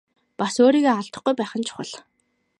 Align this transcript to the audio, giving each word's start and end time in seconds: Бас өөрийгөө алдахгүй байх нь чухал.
Бас 0.39 0.55
өөрийгөө 0.63 0.93
алдахгүй 0.97 1.33
байх 1.37 1.51
нь 1.59 1.67
чухал. 1.67 1.91